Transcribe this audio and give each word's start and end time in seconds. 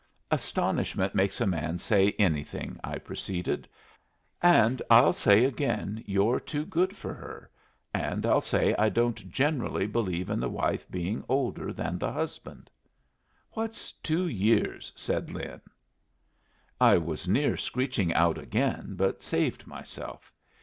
"Astonishment 0.31 1.13
makes 1.13 1.39
a 1.41 1.45
man 1.45 1.77
say 1.77 2.15
anything," 2.17 2.79
I 2.83 2.97
proceeded. 2.97 3.67
"And 4.41 4.81
I'll 4.89 5.13
say 5.13 5.45
again 5.45 6.03
you're 6.07 6.39
too 6.39 6.65
good 6.65 6.97
for 6.97 7.13
her 7.13 7.51
and 7.93 8.25
I'll 8.25 8.41
say 8.41 8.73
I 8.79 8.89
don't 8.89 9.29
generally 9.29 9.85
believe 9.85 10.31
in 10.31 10.39
the 10.39 10.49
wife 10.49 10.89
being 10.89 11.23
older 11.29 11.71
than 11.71 11.99
the 11.99 12.11
husband." 12.11 12.71
"What's 13.51 13.91
two 13.91 14.27
years?" 14.27 14.91
said 14.95 15.29
Lin. 15.29 15.61
I 16.79 16.97
was 16.97 17.27
near 17.27 17.55
screeching 17.55 18.11
out 18.15 18.39
again, 18.39 18.95
but 18.95 19.21
saved 19.21 19.67
myself. 19.67 20.33